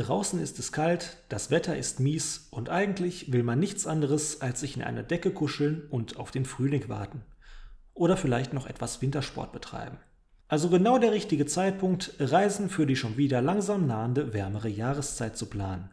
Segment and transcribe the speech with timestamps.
[0.00, 4.60] Draußen ist es kalt, das Wetter ist mies und eigentlich will man nichts anderes, als
[4.60, 7.20] sich in eine Decke kuscheln und auf den Frühling warten.
[7.92, 9.98] Oder vielleicht noch etwas Wintersport betreiben.
[10.48, 15.50] Also genau der richtige Zeitpunkt, Reisen für die schon wieder langsam nahende wärmere Jahreszeit zu
[15.50, 15.90] planen.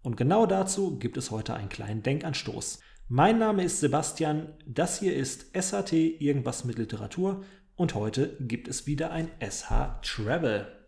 [0.00, 2.80] Und genau dazu gibt es heute einen kleinen Denkanstoß.
[3.08, 7.44] Mein Name ist Sebastian, das hier ist SHT Irgendwas mit Literatur
[7.76, 10.81] und heute gibt es wieder ein SH Travel.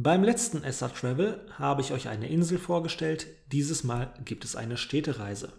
[0.00, 4.76] Beim letzten SH Travel habe ich euch eine Insel vorgestellt, dieses Mal gibt es eine
[4.76, 5.52] Städtereise.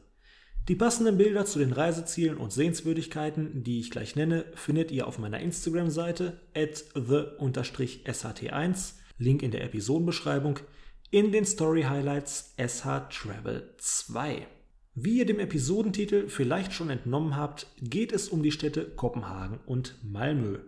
[0.70, 5.20] Die passenden Bilder zu den Reisezielen und Sehenswürdigkeiten, die ich gleich nenne, findet ihr auf
[5.20, 10.60] meiner Instagram-Seite at the-sht1, Link in der Episodenbeschreibung,
[11.12, 14.48] in den Story Highlights SH Travel 2.
[14.96, 19.96] Wie ihr dem Episodentitel vielleicht schon entnommen habt, geht es um die Städte Kopenhagen und
[20.02, 20.60] Malmö.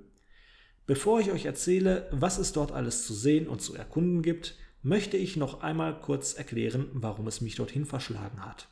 [0.91, 5.15] Bevor ich euch erzähle, was es dort alles zu sehen und zu erkunden gibt, möchte
[5.15, 8.67] ich noch einmal kurz erklären, warum es mich dorthin verschlagen hat.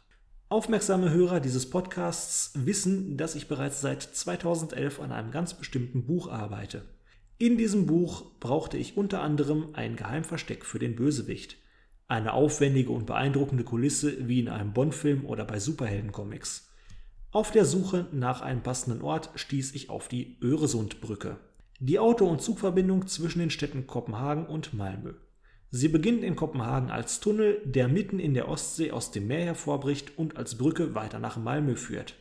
[0.49, 6.29] Aufmerksame Hörer dieses Podcasts wissen, dass ich bereits seit 2011 an einem ganz bestimmten Buch
[6.29, 6.83] arbeite.
[7.37, 11.55] In diesem Buch brauchte ich unter anderem ein Geheimversteck für den Bösewicht.
[12.09, 16.69] Eine aufwendige und beeindruckende Kulisse wie in einem Bond-Film oder bei Superheldencomics.
[17.31, 21.37] Auf der Suche nach einem passenden Ort stieß ich auf die Öresundbrücke.
[21.81, 25.13] Die Auto- und Zugverbindung zwischen den Städten Kopenhagen und Malmö.
[25.71, 30.17] Sie beginnt in Kopenhagen als Tunnel, der mitten in der Ostsee aus dem Meer hervorbricht
[30.17, 32.15] und als Brücke weiter nach Malmö führt.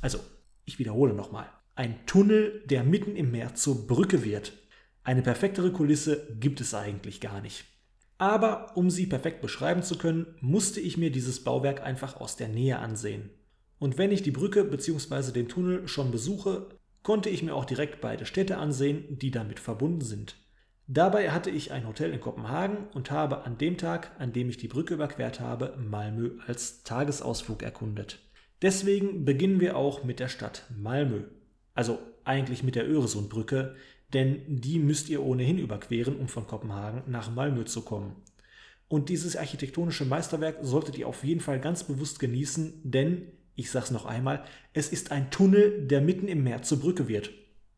[0.00, 0.18] Also,
[0.64, 1.46] ich wiederhole nochmal.
[1.76, 4.52] Ein Tunnel, der mitten im Meer zur Brücke wird.
[5.04, 7.64] Eine perfektere Kulisse gibt es eigentlich gar nicht.
[8.18, 12.48] Aber um sie perfekt beschreiben zu können, musste ich mir dieses Bauwerk einfach aus der
[12.48, 13.30] Nähe ansehen.
[13.78, 15.30] Und wenn ich die Brücke bzw.
[15.30, 16.68] den Tunnel schon besuche,
[17.02, 20.36] konnte ich mir auch direkt beide Städte ansehen, die damit verbunden sind.
[20.86, 24.56] Dabei hatte ich ein Hotel in Kopenhagen und habe an dem Tag, an dem ich
[24.56, 28.18] die Brücke überquert habe, Malmö als Tagesausflug erkundet.
[28.60, 31.24] Deswegen beginnen wir auch mit der Stadt Malmö.
[31.74, 33.74] Also eigentlich mit der Öresundbrücke,
[34.12, 38.16] denn die müsst ihr ohnehin überqueren, um von Kopenhagen nach Malmö zu kommen.
[38.88, 43.90] Und dieses architektonische Meisterwerk solltet ihr auf jeden Fall ganz bewusst genießen, denn, ich sag's
[43.90, 47.30] noch einmal, es ist ein Tunnel, der mitten im Meer zur Brücke wird.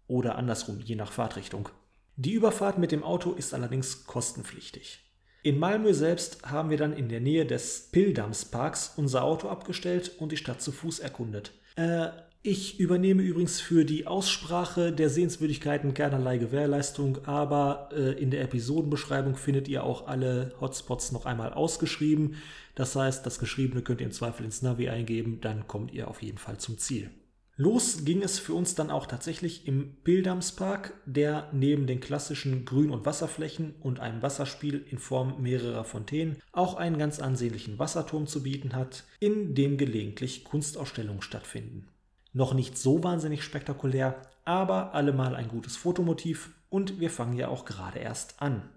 [0.07, 1.69] Oder andersrum, je nach Fahrtrichtung.
[2.17, 5.01] Die Überfahrt mit dem Auto ist allerdings kostenpflichtig.
[5.43, 10.33] In Malmö selbst haben wir dann in der Nähe des Pildamsparks unser Auto abgestellt und
[10.33, 11.53] die Stadt zu Fuß erkundet.
[11.77, 12.09] Äh,
[12.47, 19.37] ich übernehme übrigens für die Aussprache der Sehenswürdigkeiten keinerlei Gewährleistung, aber äh, in der Episodenbeschreibung
[19.37, 22.37] findet ihr auch alle Hotspots noch einmal ausgeschrieben.
[22.75, 26.23] Das heißt, das Geschriebene könnt ihr im Zweifel ins Navi eingeben, dann kommt ihr auf
[26.23, 27.11] jeden Fall zum Ziel.
[27.57, 32.91] Los ging es für uns dann auch tatsächlich im Bildamspark, der neben den klassischen Grün-
[32.91, 38.43] und Wasserflächen und einem Wasserspiel in Form mehrerer Fontänen auch einen ganz ansehnlichen Wasserturm zu
[38.43, 41.87] bieten hat, in dem gelegentlich Kunstausstellungen stattfinden.
[42.33, 47.65] Noch nicht so wahnsinnig spektakulär, aber allemal ein gutes Fotomotiv und wir fangen ja auch
[47.67, 48.69] gerade erst an.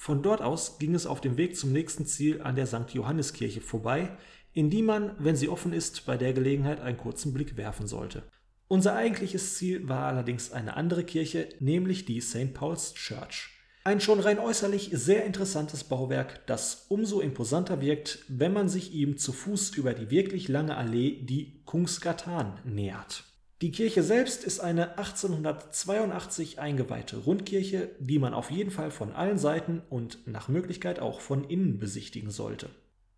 [0.00, 2.88] Von dort aus ging es auf dem Weg zum nächsten Ziel an der St.
[2.90, 4.16] Johanneskirche vorbei,
[4.54, 8.22] in die man, wenn sie offen ist, bei der Gelegenheit einen kurzen Blick werfen sollte.
[8.66, 12.54] Unser eigentliches Ziel war allerdings eine andere Kirche, nämlich die St.
[12.54, 13.50] Paul's Church.
[13.84, 19.18] Ein schon rein äußerlich sehr interessantes Bauwerk, das umso imposanter wirkt, wenn man sich ihm
[19.18, 23.29] zu Fuß über die wirklich lange Allee, die Kungsgatan, nähert.
[23.62, 29.36] Die Kirche selbst ist eine 1882 eingeweihte Rundkirche, die man auf jeden Fall von allen
[29.36, 32.70] Seiten und nach Möglichkeit auch von innen besichtigen sollte.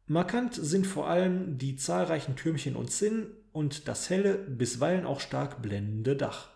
[0.09, 5.63] Markant sind vor allem die zahlreichen Türmchen und Zinnen und das helle, bisweilen auch stark
[5.63, 6.49] blendende Dach.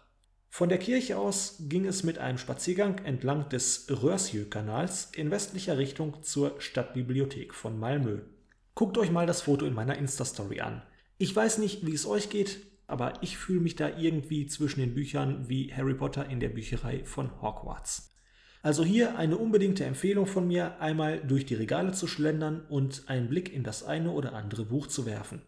[0.49, 6.25] Von der Kirche aus ging es mit einem Spaziergang entlang des Rörsjö-Kanals in westlicher Richtung
[6.25, 8.23] zur Stadtbibliothek von Malmö.
[8.75, 10.83] Guckt euch mal das Foto in meiner Insta-Story an.
[11.19, 14.95] Ich weiß nicht, wie es euch geht, aber ich fühle mich da irgendwie zwischen den
[14.95, 18.13] Büchern wie Harry Potter in der Bücherei von Hogwarts.
[18.63, 23.29] Also hier eine unbedingte Empfehlung von mir, einmal durch die Regale zu schlendern und einen
[23.29, 25.43] Blick in das eine oder andere Buch zu werfen.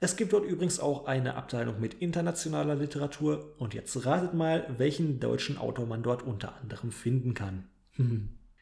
[0.00, 5.20] Es gibt dort übrigens auch eine Abteilung mit internationaler Literatur und jetzt ratet mal, welchen
[5.20, 7.68] deutschen Autor man dort unter anderem finden kann.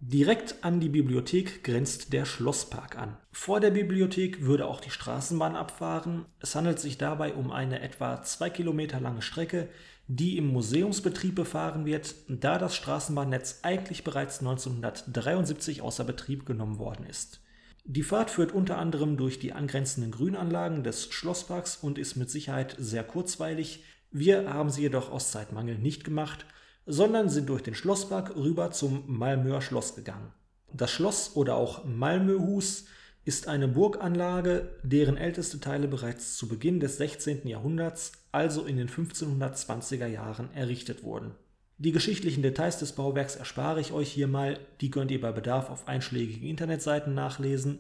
[0.02, 3.18] Direkt an die Bibliothek grenzt der Schlosspark an.
[3.32, 6.24] Vor der Bibliothek würde auch die Straßenbahn abfahren.
[6.40, 9.68] Es handelt sich dabei um eine etwa zwei Kilometer lange Strecke,
[10.08, 17.04] die im Museumsbetrieb befahren wird, da das Straßenbahnnetz eigentlich bereits 1973 außer Betrieb genommen worden
[17.04, 17.42] ist.
[17.84, 22.74] Die Fahrt führt unter anderem durch die angrenzenden Grünanlagen des Schlossparks und ist mit Sicherheit
[22.78, 26.44] sehr kurzweilig, Wir haben sie jedoch aus Zeitmangel nicht gemacht,
[26.90, 30.32] sondern sind durch den Schlosspark rüber zum Malmöer Schloss gegangen.
[30.72, 32.86] Das Schloss oder auch Malmöhus
[33.24, 37.46] ist eine Burganlage, deren älteste Teile bereits zu Beginn des 16.
[37.46, 41.32] Jahrhunderts, also in den 1520er Jahren, errichtet wurden.
[41.78, 45.70] Die geschichtlichen Details des Bauwerks erspare ich euch hier mal, die könnt ihr bei Bedarf
[45.70, 47.78] auf einschlägigen Internetseiten nachlesen.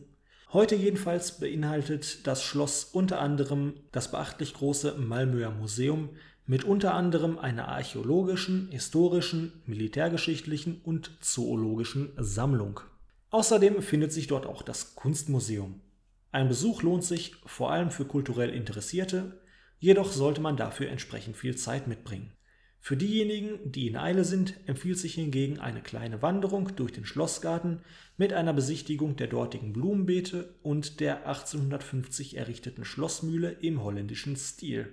[0.52, 6.10] Heute jedenfalls beinhaltet das Schloss unter anderem das beachtlich große Malmöer Museum
[6.50, 12.80] mit unter anderem einer archäologischen, historischen, militärgeschichtlichen und zoologischen Sammlung.
[13.30, 15.80] Außerdem findet sich dort auch das Kunstmuseum.
[16.32, 19.40] Ein Besuch lohnt sich vor allem für kulturell Interessierte,
[19.78, 22.32] jedoch sollte man dafür entsprechend viel Zeit mitbringen.
[22.80, 27.82] Für diejenigen, die in Eile sind, empfiehlt sich hingegen eine kleine Wanderung durch den Schlossgarten
[28.16, 34.92] mit einer Besichtigung der dortigen Blumenbeete und der 1850 errichteten Schlossmühle im holländischen Stil.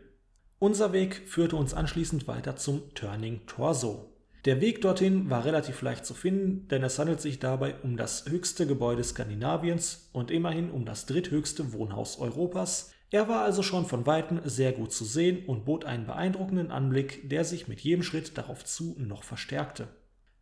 [0.60, 4.12] Unser Weg führte uns anschließend weiter zum Turning Torso.
[4.46, 8.26] Der Weg dorthin war relativ leicht zu finden, denn es handelt sich dabei um das
[8.28, 12.92] höchste Gebäude Skandinaviens und immerhin um das dritthöchste Wohnhaus Europas.
[13.12, 17.30] Er war also schon von weitem sehr gut zu sehen und bot einen beeindruckenden Anblick,
[17.30, 19.88] der sich mit jedem Schritt darauf zu noch verstärkte.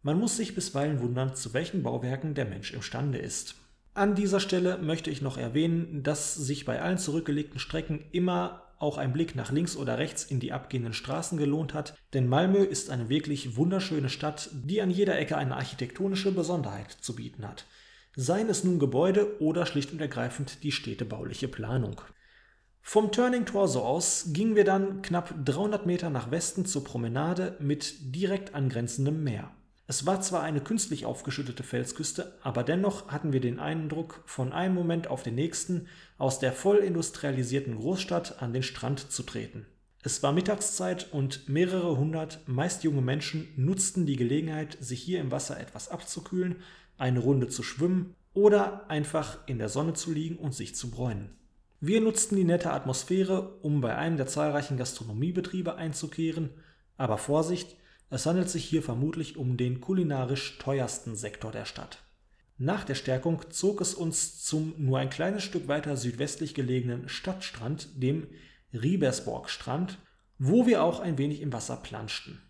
[0.01, 3.55] Man muss sich bisweilen wundern, zu welchen Bauwerken der Mensch imstande ist.
[3.93, 8.97] An dieser Stelle möchte ich noch erwähnen, dass sich bei allen zurückgelegten Strecken immer auch
[8.97, 12.89] ein Blick nach links oder rechts in die abgehenden Straßen gelohnt hat, denn Malmö ist
[12.89, 17.65] eine wirklich wunderschöne Stadt, die an jeder Ecke eine architektonische Besonderheit zu bieten hat.
[18.15, 22.01] Seien es nun Gebäude oder schlicht und ergreifend die städtebauliche Planung.
[22.81, 28.15] Vom Turning Torso aus gingen wir dann knapp 300 Meter nach Westen zur Promenade mit
[28.15, 29.51] direkt angrenzendem Meer.
[29.87, 34.73] Es war zwar eine künstlich aufgeschüttete Felsküste, aber dennoch hatten wir den Eindruck, von einem
[34.73, 35.87] Moment auf den nächsten
[36.17, 39.67] aus der voll industrialisierten Großstadt an den Strand zu treten.
[40.01, 45.31] Es war Mittagszeit und mehrere hundert, meist junge Menschen nutzten die Gelegenheit, sich hier im
[45.31, 46.57] Wasser etwas abzukühlen,
[46.97, 51.35] eine Runde zu schwimmen oder einfach in der Sonne zu liegen und sich zu bräunen.
[51.79, 56.49] Wir nutzten die nette Atmosphäre, um bei einem der zahlreichen Gastronomiebetriebe einzukehren,
[56.97, 57.75] aber Vorsicht,
[58.09, 62.03] es handelt sich hier vermutlich um den kulinarisch teuersten Sektor der Stadt.
[62.57, 67.89] Nach der Stärkung zog es uns zum nur ein kleines Stück weiter südwestlich gelegenen Stadtstrand,
[68.01, 68.27] dem
[68.73, 69.97] Riebersborg-Strand,
[70.37, 72.41] wo wir auch ein wenig im Wasser planschten.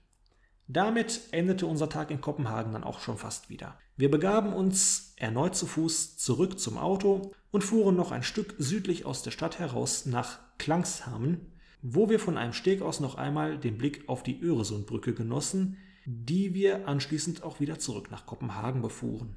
[0.67, 3.77] Damit endete unser Tag in Kopenhagen dann auch schon fast wieder.
[3.97, 9.05] Wir begaben uns erneut zu Fuß zurück zum Auto und fuhren noch ein Stück südlich
[9.05, 11.53] aus der Stadt heraus nach Klangshamen,
[11.87, 15.77] wo wir von einem Steg aus noch einmal den Blick auf die Öresundbrücke genossen,
[16.07, 19.35] die wir anschließend auch wieder zurück nach Kopenhagen befuhren.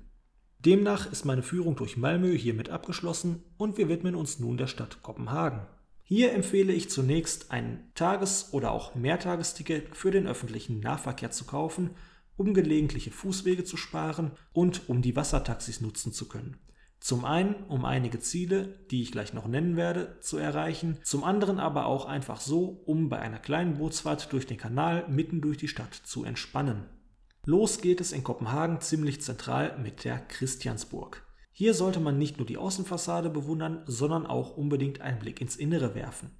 [0.59, 5.03] Demnach ist meine Führung durch Malmö hiermit abgeschlossen und wir widmen uns nun der Stadt
[5.03, 5.67] Kopenhagen.
[6.03, 11.91] Hier empfehle ich zunächst ein Tages- oder auch Mehrtagesticket für den öffentlichen Nahverkehr zu kaufen,
[12.39, 16.57] um gelegentliche Fußwege zu sparen und um die Wassertaxis nutzen zu können.
[17.09, 21.59] Zum einen, um einige Ziele, die ich gleich noch nennen werde, zu erreichen, zum anderen
[21.59, 25.69] aber auch einfach so, um bei einer kleinen Bootsfahrt durch den Kanal mitten durch die
[25.69, 26.85] Stadt zu entspannen.
[27.47, 31.27] Los geht es in Kopenhagen ziemlich zentral mit der Christiansburg.
[31.51, 35.95] Hier sollte man nicht nur die Außenfassade bewundern, sondern auch unbedingt einen Blick ins Innere
[35.95, 36.37] werfen.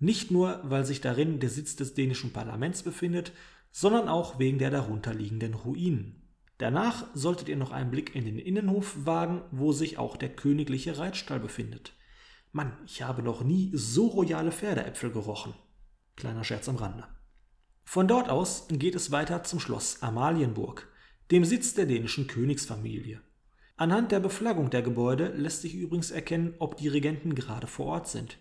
[0.00, 3.32] Nicht nur, weil sich darin der Sitz des dänischen Parlaments befindet,
[3.70, 6.19] sondern auch wegen der darunterliegenden Ruinen.
[6.60, 10.98] Danach solltet ihr noch einen Blick in den Innenhof wagen, wo sich auch der königliche
[10.98, 11.94] Reitstall befindet.
[12.52, 15.54] Mann, ich habe noch nie so royale Pferdeäpfel gerochen.
[16.16, 17.04] Kleiner Scherz am Rande.
[17.84, 20.86] Von dort aus geht es weiter zum Schloss Amalienburg,
[21.30, 23.22] dem Sitz der dänischen Königsfamilie.
[23.78, 28.08] Anhand der Beflaggung der Gebäude lässt sich übrigens erkennen, ob die Regenten gerade vor Ort
[28.08, 28.36] sind.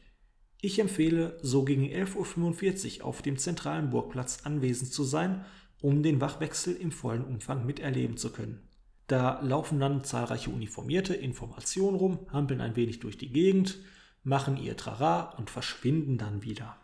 [0.60, 5.46] Ich empfehle, so gegen 11.45 Uhr auf dem zentralen Burgplatz anwesend zu sein
[5.82, 8.62] um den Wachwechsel im vollen Umfang miterleben zu können.
[9.08, 13.80] Da laufen dann zahlreiche Uniformierte Informationen rum, hampeln ein wenig durch die Gegend,
[14.24, 16.78] machen ihr Trara und verschwinden dann wieder.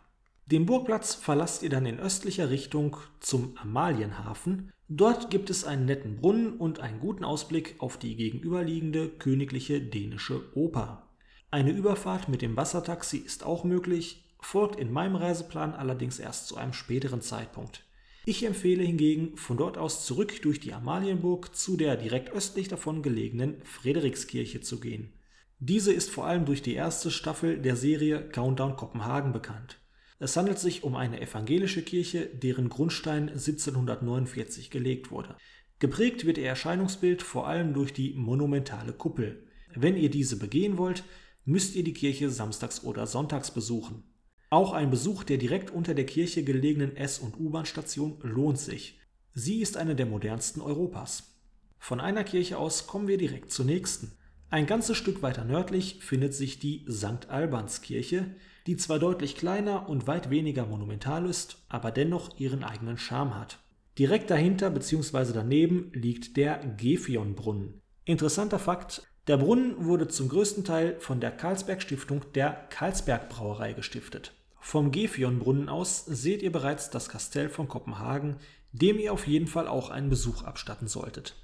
[0.46, 4.72] Den Burgplatz verlasst ihr dann in östlicher Richtung zum Amalienhafen.
[4.88, 10.42] Dort gibt es einen netten Brunnen und einen guten Ausblick auf die gegenüberliegende königliche dänische
[10.56, 11.08] Oper.
[11.50, 16.56] Eine Überfahrt mit dem Wassertaxi ist auch möglich, folgt in meinem Reiseplan allerdings erst zu
[16.56, 17.85] einem späteren Zeitpunkt.
[18.28, 23.00] Ich empfehle hingegen, von dort aus zurück durch die Amalienburg zu der direkt östlich davon
[23.00, 25.12] gelegenen Frederikskirche zu gehen.
[25.60, 29.80] Diese ist vor allem durch die erste Staffel der Serie Countdown Kopenhagen bekannt.
[30.18, 35.36] Es handelt sich um eine evangelische Kirche, deren Grundstein 1749 gelegt wurde.
[35.78, 39.46] Geprägt wird ihr Erscheinungsbild vor allem durch die monumentale Kuppel.
[39.72, 41.04] Wenn ihr diese begehen wollt,
[41.44, 44.02] müsst ihr die Kirche samstags oder sonntags besuchen.
[44.48, 49.00] Auch ein Besuch der direkt unter der Kirche gelegenen S- und U-Bahn-Station lohnt sich.
[49.34, 51.34] Sie ist eine der modernsten Europas.
[51.78, 54.12] Von einer Kirche aus kommen wir direkt zur nächsten.
[54.48, 57.28] Ein ganzes Stück weiter nördlich findet sich die St.
[57.28, 58.34] Albans Kirche,
[58.66, 63.58] die zwar deutlich kleiner und weit weniger monumental ist, aber dennoch ihren eigenen Charme hat.
[63.98, 65.32] Direkt dahinter bzw.
[65.32, 67.80] daneben liegt der Gefion-Brunnen.
[68.04, 73.72] Interessanter Fakt, der Brunnen wurde zum größten Teil von der Karlsberg Stiftung der Karlsberg Brauerei
[73.72, 74.32] gestiftet.
[74.60, 78.36] Vom Gefion-Brunnen aus seht ihr bereits das Kastell von Kopenhagen,
[78.72, 81.34] dem ihr auf jeden Fall auch einen Besuch abstatten solltet.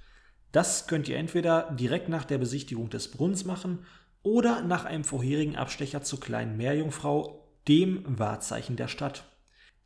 [0.52, 3.86] Das könnt ihr entweder direkt nach der Besichtigung des Brunnens machen
[4.22, 9.24] oder nach einem vorherigen Abstecher zur kleinen Meerjungfrau, dem Wahrzeichen der Stadt.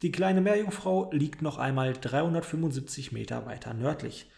[0.03, 4.31] Die kleine Meerjungfrau liegt noch einmal 375 Meter weiter nördlich.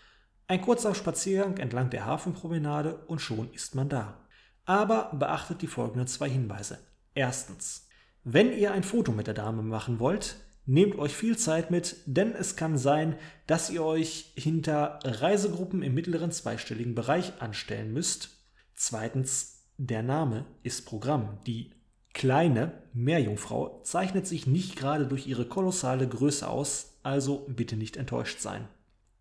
[0.50, 4.26] Ein kurzer Spaziergang entlang der Hafenpromenade und schon ist man da.
[4.64, 6.78] Aber beachtet die folgenden zwei Hinweise.
[7.14, 7.86] Erstens,
[8.24, 12.32] wenn ihr ein Foto mit der Dame machen wollt, nehmt euch viel Zeit mit, denn
[12.32, 18.30] es kann sein, dass ihr euch hinter Reisegruppen im mittleren zweistelligen Bereich anstellen müsst.
[18.74, 21.40] Zweitens, der Name ist Programm.
[21.46, 21.74] Die
[22.14, 28.40] kleine Meerjungfrau zeichnet sich nicht gerade durch ihre kolossale Größe aus, also bitte nicht enttäuscht
[28.40, 28.66] sein.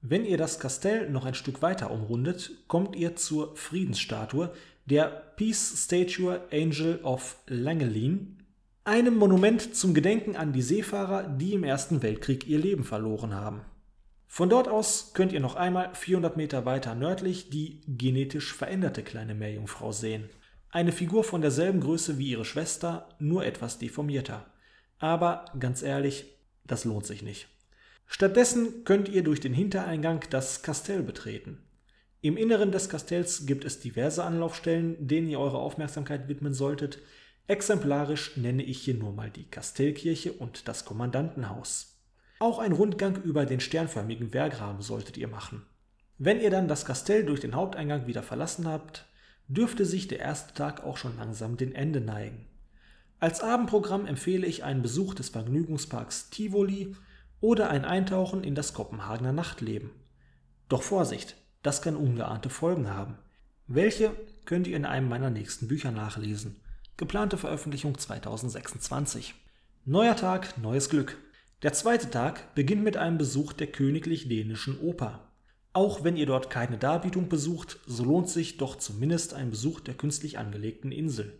[0.01, 4.54] Wenn ihr das Kastell noch ein Stück weiter umrundet, kommt ihr zur Friedensstatue
[4.86, 8.38] der Peace Statue Angel of Langelin,
[8.84, 13.62] einem Monument zum Gedenken an die Seefahrer, die im Ersten Weltkrieg ihr Leben verloren haben.
[14.27, 19.34] Von dort aus könnt ihr noch einmal 400 Meter weiter nördlich die genetisch veränderte kleine
[19.34, 20.30] Meerjungfrau sehen.
[20.70, 24.46] Eine Figur von derselben Größe wie ihre Schwester, nur etwas deformierter.
[25.00, 26.25] Aber ganz ehrlich,
[26.66, 27.48] das lohnt sich nicht.
[28.07, 31.59] Stattdessen könnt ihr durch den Hintereingang das Kastell betreten.
[32.21, 36.99] Im Inneren des Kastells gibt es diverse Anlaufstellen, denen ihr eure Aufmerksamkeit widmen solltet.
[37.47, 42.01] Exemplarisch nenne ich hier nur mal die Kastellkirche und das Kommandantenhaus.
[42.39, 45.65] Auch ein Rundgang über den sternförmigen Wehrgraben solltet ihr machen.
[46.17, 49.05] Wenn ihr dann das Kastell durch den Haupteingang wieder verlassen habt,
[49.47, 52.47] dürfte sich der erste Tag auch schon langsam dem Ende neigen.
[53.19, 56.95] Als Abendprogramm empfehle ich einen Besuch des Vergnügungsparks Tivoli
[57.39, 59.91] oder ein Eintauchen in das Kopenhagener Nachtleben.
[60.70, 63.17] Doch Vorsicht, das kann ungeahnte Folgen haben.
[63.67, 64.12] Welche
[64.46, 66.62] könnt ihr in einem meiner nächsten Bücher nachlesen.
[66.96, 69.36] Geplante Veröffentlichung 2026.
[69.86, 71.17] Neuer Tag, neues Glück.
[71.62, 75.32] Der zweite Tag beginnt mit einem Besuch der Königlich Dänischen Oper.
[75.74, 79.94] Auch wenn ihr dort keine Darbietung besucht, so lohnt sich doch zumindest ein Besuch der
[79.94, 81.38] künstlich angelegten Insel.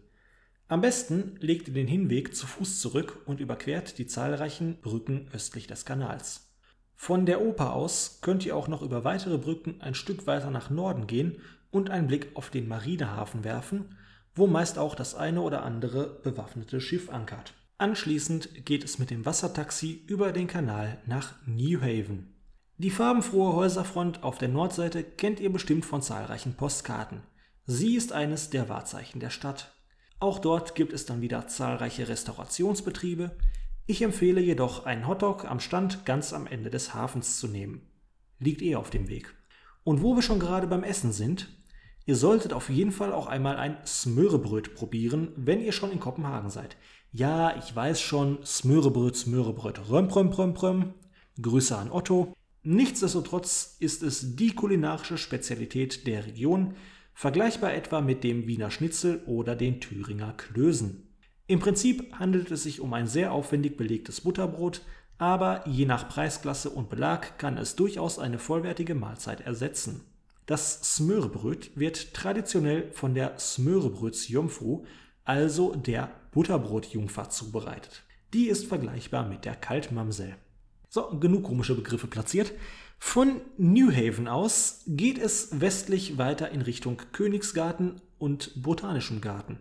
[0.70, 5.68] Am besten legt ihr den Hinweg zu Fuß zurück und überquert die zahlreichen Brücken östlich
[5.68, 6.54] des Kanals.
[6.96, 10.70] Von der Oper aus könnt ihr auch noch über weitere Brücken ein Stück weiter nach
[10.70, 11.40] Norden gehen
[11.72, 13.96] und einen Blick auf den Marinehafen werfen,
[14.36, 17.54] wo meist auch das eine oder andere bewaffnete Schiff ankert.
[17.78, 22.34] Anschließend geht es mit dem Wassertaxi über den Kanal nach New Haven.
[22.78, 27.22] Die farbenfrohe Häuserfront auf der Nordseite kennt ihr bestimmt von zahlreichen Postkarten.
[27.66, 29.77] Sie ist eines der Wahrzeichen der Stadt.
[30.20, 33.32] Auch dort gibt es dann wieder zahlreiche Restaurationsbetriebe.
[33.86, 37.82] Ich empfehle jedoch einen Hotdog am Stand ganz am Ende des Hafens zu nehmen.
[38.40, 39.36] Liegt eh auf dem Weg.
[39.84, 41.48] Und wo wir schon gerade beim Essen sind,
[42.06, 46.50] ihr solltet auf jeden Fall auch einmal ein Smörebröt probieren, wenn ihr schon in Kopenhagen
[46.50, 46.78] seid.
[47.12, 50.94] Ja, ich weiß schon, Smörebröt, Smörebröt, röm, röm, röm, röm.
[51.42, 52.34] Grüße an Otto.
[52.64, 56.76] Nichtsdestotrotz ist es die kulinarische Spezialität der Region,
[57.18, 61.04] vergleichbar etwa mit dem Wiener Schnitzel oder den Thüringer Klößen.
[61.48, 64.82] Im Prinzip handelt es sich um ein sehr aufwendig belegtes Butterbrot,
[65.18, 70.02] aber je nach Preisklasse und Belag kann es durchaus eine vollwertige Mahlzeit ersetzen.
[70.46, 74.86] Das Smörebröt wird traditionell von der Smörebrötsjungfru,
[75.24, 78.04] also der Butterbrotjungfer, zubereitet.
[78.36, 80.36] Die ist vergleichbar mit der Kaltmamsel.
[80.88, 82.54] So, genug komische Begriffe platziert.
[83.00, 89.60] Von New Haven aus geht es westlich weiter in Richtung Königsgarten und Botanischem Garten.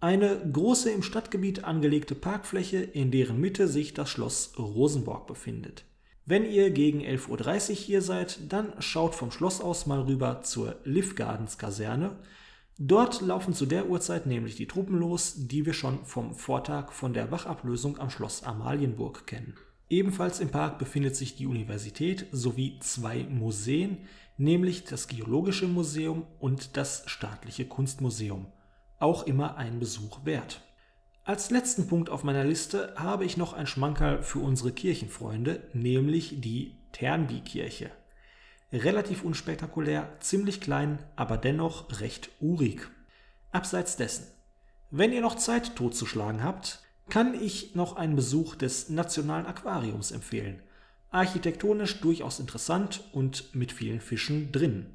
[0.00, 5.84] Eine große im Stadtgebiet angelegte Parkfläche, in deren Mitte sich das Schloss Rosenborg befindet.
[6.24, 10.76] Wenn ihr gegen 11.30 Uhr hier seid, dann schaut vom Schloss aus mal rüber zur
[10.84, 12.16] Liv Gardens Kaserne.
[12.78, 17.14] Dort laufen zu der Uhrzeit nämlich die Truppen los, die wir schon vom Vortag von
[17.14, 19.54] der Wachablösung am Schloss Amalienburg kennen.
[19.88, 23.98] Ebenfalls im Park befindet sich die Universität sowie zwei Museen,
[24.36, 28.46] nämlich das Geologische Museum und das Staatliche Kunstmuseum.
[28.98, 30.62] Auch immer ein Besuch wert.
[31.24, 36.40] Als letzten Punkt auf meiner Liste habe ich noch ein Schmankerl für unsere Kirchenfreunde, nämlich
[36.40, 37.90] die Ternby-Kirche.
[38.72, 42.88] Relativ unspektakulär, ziemlich klein, aber dennoch recht urig.
[43.52, 44.26] Abseits dessen,
[44.90, 50.60] wenn ihr noch Zeit totzuschlagen habt, kann ich noch einen Besuch des Nationalen Aquariums empfehlen.
[51.10, 54.86] Architektonisch durchaus interessant und mit vielen Fischen drin.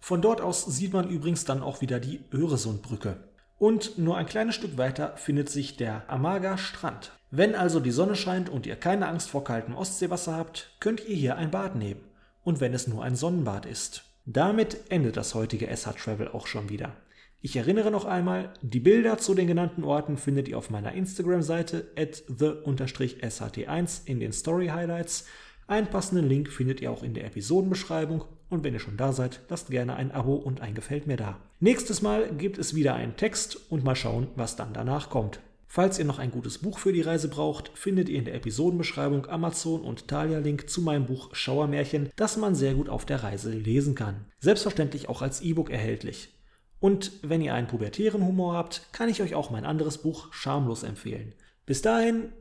[0.00, 3.18] Von dort aus sieht man übrigens dann auch wieder die Öresundbrücke.
[3.58, 7.12] Und nur ein kleines Stück weiter findet sich der Amager Strand.
[7.30, 11.14] Wenn also die Sonne scheint und ihr keine Angst vor kaltem Ostseewasser habt, könnt ihr
[11.14, 12.00] hier ein Bad nehmen.
[12.42, 14.04] Und wenn es nur ein Sonnenbad ist.
[14.24, 16.96] Damit endet das heutige SH Travel auch schon wieder.
[17.42, 21.90] Ich erinnere noch einmal, die Bilder zu den genannten Orten findet ihr auf meiner Instagram-Seite
[21.96, 25.24] at the-sht1 in den Story Highlights.
[25.66, 29.40] Einen passenden Link findet ihr auch in der Episodenbeschreibung und wenn ihr schon da seid,
[29.48, 31.40] lasst gerne ein Abo und ein Gefällt mir da.
[31.60, 35.40] Nächstes Mal gibt es wieder einen Text und mal schauen, was dann danach kommt.
[35.66, 39.26] Falls ihr noch ein gutes Buch für die Reise braucht, findet ihr in der Episodenbeschreibung
[39.30, 43.94] Amazon und Thalia-Link zu meinem Buch Schauermärchen, das man sehr gut auf der Reise lesen
[43.94, 44.26] kann.
[44.40, 46.34] Selbstverständlich auch als E-Book erhältlich.
[46.80, 50.82] Und wenn ihr einen pubertären Humor habt, kann ich euch auch mein anderes Buch Schamlos
[50.82, 51.34] empfehlen.
[51.66, 52.32] Bis dahin,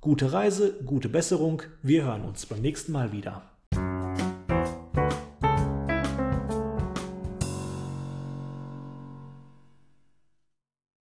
[0.00, 3.57] gute Reise, gute Besserung, wir hören uns beim nächsten Mal wieder.